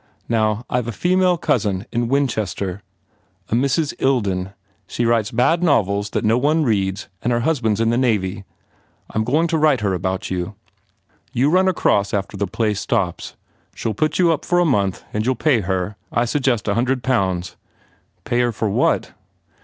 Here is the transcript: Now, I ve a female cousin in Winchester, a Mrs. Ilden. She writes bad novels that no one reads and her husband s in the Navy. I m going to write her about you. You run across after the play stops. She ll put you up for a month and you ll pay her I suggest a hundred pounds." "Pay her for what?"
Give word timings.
Now, 0.27 0.65
I 0.67 0.81
ve 0.81 0.89
a 0.89 0.93
female 0.93 1.37
cousin 1.37 1.85
in 1.91 2.07
Winchester, 2.07 2.81
a 3.49 3.53
Mrs. 3.53 3.93
Ilden. 3.99 4.51
She 4.87 5.05
writes 5.05 5.29
bad 5.29 5.61
novels 5.61 6.09
that 6.09 6.25
no 6.25 6.39
one 6.39 6.63
reads 6.63 7.07
and 7.21 7.31
her 7.31 7.41
husband 7.41 7.73
s 7.77 7.81
in 7.81 7.91
the 7.91 7.99
Navy. 7.99 8.43
I 9.11 9.17
m 9.19 9.23
going 9.23 9.45
to 9.49 9.59
write 9.59 9.81
her 9.81 9.93
about 9.93 10.31
you. 10.31 10.55
You 11.33 11.51
run 11.51 11.67
across 11.67 12.15
after 12.15 12.35
the 12.35 12.47
play 12.47 12.73
stops. 12.73 13.35
She 13.75 13.87
ll 13.87 13.93
put 13.93 14.17
you 14.17 14.31
up 14.31 14.43
for 14.43 14.57
a 14.57 14.65
month 14.65 15.03
and 15.13 15.23
you 15.23 15.33
ll 15.33 15.35
pay 15.35 15.59
her 15.61 15.97
I 16.11 16.25
suggest 16.25 16.67
a 16.67 16.73
hundred 16.73 17.03
pounds." 17.03 17.55
"Pay 18.25 18.39
her 18.39 18.51
for 18.51 18.69
what?" 18.71 19.11